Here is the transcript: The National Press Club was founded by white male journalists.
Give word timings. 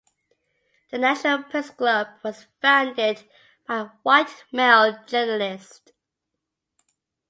The 0.89 0.97
National 0.97 1.43
Press 1.43 1.69
Club 1.69 2.07
was 2.23 2.47
founded 2.59 3.23
by 3.67 3.91
white 4.01 4.45
male 4.51 4.97
journalists. 5.05 5.91